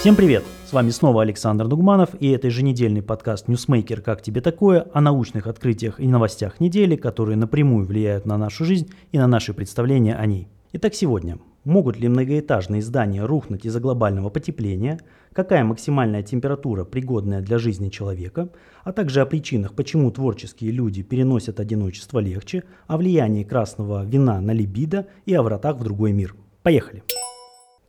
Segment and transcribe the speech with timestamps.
[0.00, 0.44] Всем привет!
[0.64, 4.00] С вами снова Александр Дугманов и это еженедельный подкаст «Ньюсмейкер.
[4.00, 8.90] Как тебе такое?» о научных открытиях и новостях недели, которые напрямую влияют на нашу жизнь
[9.12, 10.48] и на наши представления о ней.
[10.72, 11.38] Итак, сегодня.
[11.64, 15.00] Могут ли многоэтажные здания рухнуть из-за глобального потепления?
[15.34, 18.48] Какая максимальная температура, пригодная для жизни человека?
[18.84, 24.52] А также о причинах, почему творческие люди переносят одиночество легче, о влиянии красного вина на
[24.52, 26.34] либидо и о вратах в другой мир.
[26.62, 27.02] Поехали!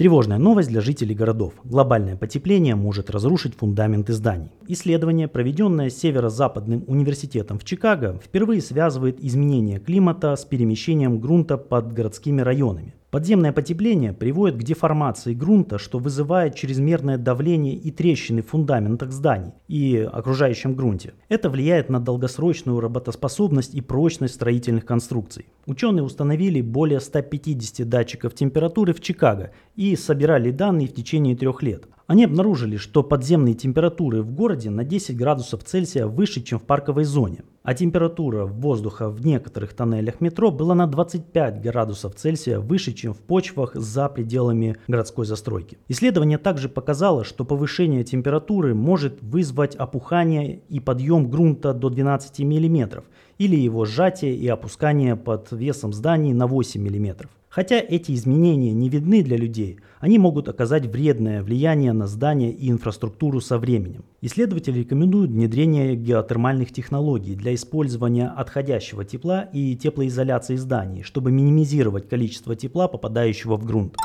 [0.00, 1.52] Тревожная новость для жителей городов.
[1.62, 4.48] Глобальное потепление может разрушить фундаменты зданий.
[4.66, 12.40] Исследование, проведенное Северо-Западным университетом в Чикаго, впервые связывает изменение климата с перемещением грунта под городскими
[12.40, 12.94] районами.
[13.10, 19.52] Подземное потепление приводит к деформации грунта, что вызывает чрезмерное давление и трещины в фундаментах зданий
[19.66, 21.14] и окружающем грунте.
[21.28, 25.46] Это влияет на долгосрочную работоспособность и прочность строительных конструкций.
[25.66, 31.88] Ученые установили более 150 датчиков температуры в Чикаго и собирали данные в течение трех лет.
[32.10, 37.04] Они обнаружили, что подземные температуры в городе на 10 градусов Цельсия выше, чем в парковой
[37.04, 43.14] зоне, а температура воздуха в некоторых тоннелях метро была на 25 градусов Цельсия выше, чем
[43.14, 45.78] в почвах за пределами городской застройки.
[45.86, 53.04] Исследование также показало, что повышение температуры может вызвать опухание и подъем грунта до 12 мм
[53.38, 57.28] или его сжатие и опускание под весом зданий на 8 мм.
[57.50, 62.70] Хотя эти изменения не видны для людей, они могут оказать вредное влияние на здания и
[62.70, 64.04] инфраструктуру со временем.
[64.20, 72.54] Исследователи рекомендуют внедрение геотермальных технологий для использования отходящего тепла и теплоизоляции зданий, чтобы минимизировать количество
[72.54, 73.96] тепла, попадающего в грунт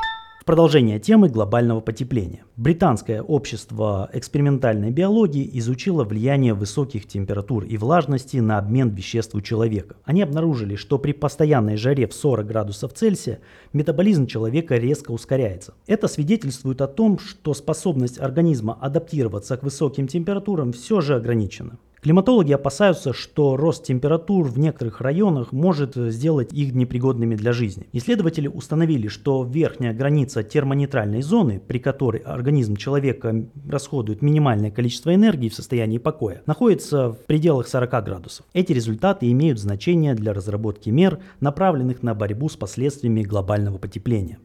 [0.46, 2.44] продолжение темы глобального потепления.
[2.56, 9.96] Британское общество экспериментальной биологии изучило влияние высоких температур и влажности на обмен веществ у человека.
[10.04, 13.40] Они обнаружили, что при постоянной жаре в 40 градусов Цельсия
[13.72, 15.74] метаболизм человека резко ускоряется.
[15.88, 21.76] Это свидетельствует о том, что способность организма адаптироваться к высоким температурам все же ограничена.
[22.06, 27.88] Климатологи опасаются, что рост температур в некоторых районах может сделать их непригодными для жизни.
[27.92, 35.48] Исследователи установили, что верхняя граница термонейтральной зоны, при которой организм человека расходует минимальное количество энергии
[35.48, 38.46] в состоянии покоя, находится в пределах 40 градусов.
[38.54, 44.38] Эти результаты имеют значение для разработки мер, направленных на борьбу с последствиями глобального потепления.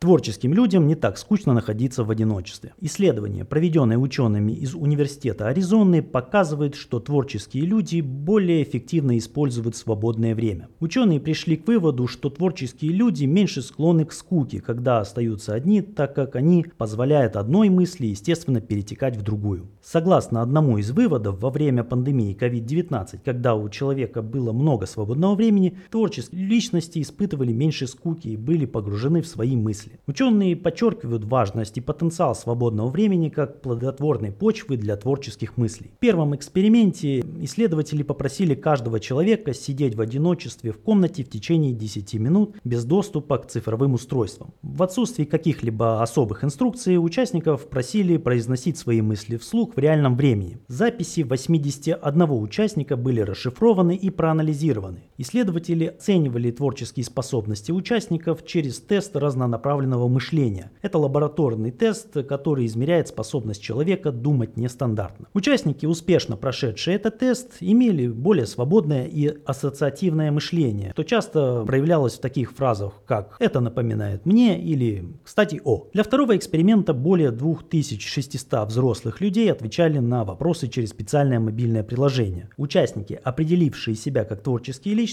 [0.00, 2.72] Творческим людям не так скучно находиться в одиночестве.
[2.80, 10.70] Исследование, проведенное учеными из Университета Аризоны, показывает, что творческие люди более эффективно используют свободное время.
[10.80, 16.14] Ученые пришли к выводу, что творческие люди меньше склонны к скуке, когда остаются одни, так
[16.14, 19.68] как они позволяют одной мысли, естественно, перетекать в другую.
[19.82, 25.76] Согласно одному из выводов, во время пандемии COVID-19, когда у человека было много свободного времени,
[25.90, 30.00] творческие личности испытывали меньше скуки и были погружены в свои мысли мысли.
[30.06, 35.90] Ученые подчеркивают важность и потенциал свободного времени как плодотворной почвы для творческих мыслей.
[35.96, 42.14] В первом эксперименте исследователи попросили каждого человека сидеть в одиночестве в комнате в течение 10
[42.14, 44.52] минут без доступа к цифровым устройствам.
[44.62, 50.58] В отсутствии каких-либо особых инструкций участников просили произносить свои мысли вслух в реальном времени.
[50.68, 55.09] Записи 81 участника были расшифрованы и проанализированы.
[55.20, 60.70] Исследователи оценивали творческие способности участников через тест разнонаправленного направленного мышления.
[60.82, 65.26] Это лабораторный тест, который измеряет способность человека думать нестандартно.
[65.34, 72.20] Участники, успешно прошедшие этот тест, имели более свободное и ассоциативное мышление, что часто проявлялось в
[72.20, 75.88] таких фразах, как «это напоминает мне» или «кстати, о».
[75.92, 82.48] Для второго эксперимента более 2600 взрослых людей отвечали на вопросы через специальное мобильное приложение.
[82.56, 85.09] Участники, определившие себя как творческие личности,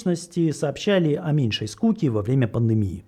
[0.52, 3.04] сообщали о меньшей скуке во время пандемии.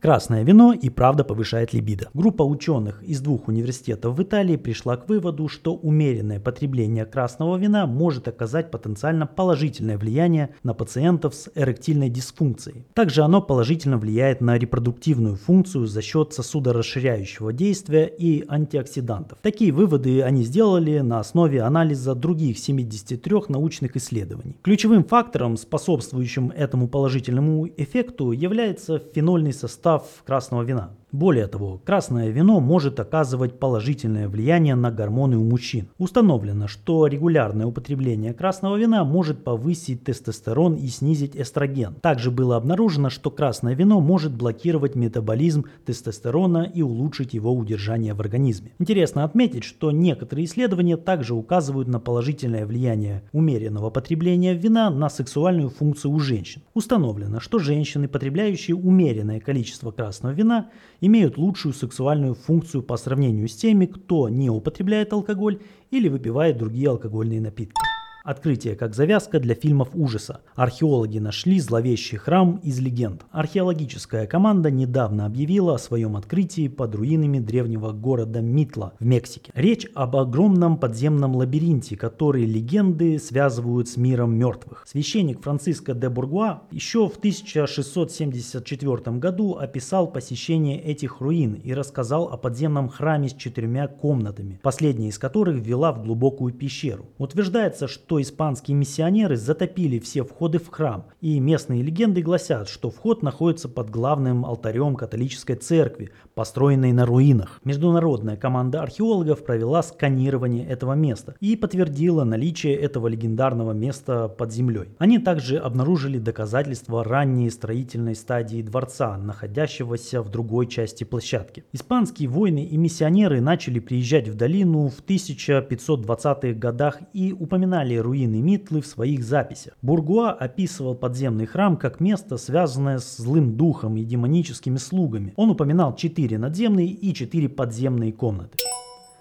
[0.00, 2.08] Красное вино и правда повышает либидо.
[2.14, 7.84] Группа ученых из двух университетов в Италии пришла к выводу, что умеренное потребление красного вина
[7.86, 12.86] может оказать потенциально положительное влияние на пациентов с эректильной дисфункцией.
[12.94, 19.40] Также оно положительно влияет на репродуктивную функцию за счет сосудорасширяющего действия и антиоксидантов.
[19.42, 24.56] Такие выводы они сделали на основе анализа других 73 научных исследований.
[24.62, 30.88] Ключевым фактором, способствующим этому положительному эффекту, является фенольный состав состав красного вина.
[31.10, 35.88] Более того, красное вино может оказывать положительное влияние на гормоны у мужчин.
[35.96, 41.94] Установлено, что регулярное употребление красного вина может повысить тестостерон и снизить эстроген.
[42.02, 48.20] Также было обнаружено, что красное вино может блокировать метаболизм тестостерона и улучшить его удержание в
[48.20, 48.72] организме.
[48.78, 55.70] Интересно отметить, что некоторые исследования также указывают на положительное влияние умеренного потребления вина на сексуальную
[55.70, 56.60] функцию у женщин.
[56.74, 60.68] Установлено, что женщины, потребляющие умеренное количество красного вина,
[61.00, 65.60] имеют лучшую сексуальную функцию по сравнению с теми, кто не употребляет алкоголь
[65.90, 67.87] или выпивает другие алкогольные напитки.
[68.24, 70.40] Открытие как завязка для фильмов ужаса.
[70.54, 73.24] Археологи нашли зловещий храм из легенд.
[73.30, 79.52] Археологическая команда недавно объявила о своем открытии под руинами древнего города Митла в Мексике.
[79.54, 84.84] Речь об огромном подземном лабиринте, который легенды связывают с миром мертвых.
[84.86, 92.36] Священник Франциско де Бургуа еще в 1674 году описал посещение этих руин и рассказал о
[92.36, 97.06] подземном храме с четырьмя комнатами, последняя из которых вела в глубокую пещеру.
[97.18, 103.22] Утверждается, что испанские миссионеры затопили все входы в храм, и местные легенды гласят, что вход
[103.22, 107.60] находится под главным алтарем католической церкви, построенной на руинах.
[107.64, 114.88] Международная команда археологов провела сканирование этого места и подтвердила наличие этого легендарного места под землей.
[114.98, 121.64] Они также обнаружили доказательства ранней строительной стадии дворца, находящегося в другой части площадки.
[121.72, 128.80] Испанские воины и миссионеры начали приезжать в долину в 1520-х годах и упоминали руины Митлы
[128.80, 129.74] в своих записях.
[129.82, 135.32] Бургуа описывал подземный храм как место, связанное с злым духом и демоническими слугами.
[135.36, 138.58] Он упоминал четыре надземные и четыре подземные комнаты.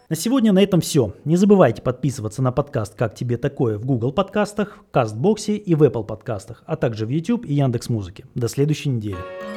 [0.09, 1.13] На сегодня на этом все.
[1.25, 6.05] Не забывайте подписываться на подкаст «Как тебе такое» в Google подкастах, Кастбоксе и в Apple
[6.05, 8.25] подкастах, а также в YouTube и Яндекс Музыке.
[8.33, 9.56] До следующей недели.